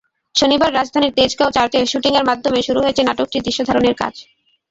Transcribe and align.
শনিবার 0.35 0.71
রাজধানীর 0.73 1.15
তেজগাঁও 1.17 1.55
চার্চে 1.55 1.79
শুটিংয়ের 1.91 2.27
মাধ্যমে 2.29 2.59
শুরু 2.67 2.79
হয়েছে 2.81 3.01
নাটকটির 3.03 3.45
দৃশ্যধারণের 3.45 3.95
কাজ। 4.01 4.13